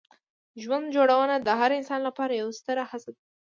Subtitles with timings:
[0.61, 3.21] ژوند جوړونه د هر انسان لپاره یوه ستره هڅه ده.